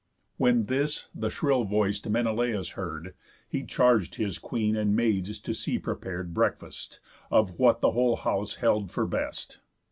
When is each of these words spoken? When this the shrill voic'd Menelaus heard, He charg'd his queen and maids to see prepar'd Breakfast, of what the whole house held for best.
When 0.37 0.65
this 0.65 1.09
the 1.13 1.29
shrill 1.29 1.63
voic'd 1.63 2.09
Menelaus 2.09 2.69
heard, 2.69 3.13
He 3.47 3.61
charg'd 3.61 4.15
his 4.15 4.39
queen 4.39 4.75
and 4.75 4.95
maids 4.95 5.37
to 5.37 5.53
see 5.53 5.77
prepar'd 5.77 6.33
Breakfast, 6.33 6.99
of 7.29 7.59
what 7.59 7.81
the 7.81 7.91
whole 7.91 8.15
house 8.15 8.55
held 8.55 8.89
for 8.89 9.05
best. 9.05 9.59